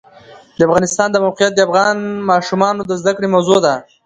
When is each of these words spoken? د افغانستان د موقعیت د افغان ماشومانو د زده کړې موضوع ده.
د 0.57 0.59
افغانستان 0.67 1.07
د 1.11 1.17
موقعیت 1.25 1.53
د 1.55 1.59
افغان 1.67 1.97
ماشومانو 2.31 2.81
د 2.85 2.91
زده 3.01 3.11
کړې 3.17 3.27
موضوع 3.35 3.57
ده. 3.65 3.75